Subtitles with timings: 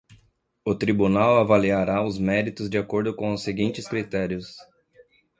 [0.65, 4.55] O Tribunal avaliará os méritos de acordo com os seguintes critérios.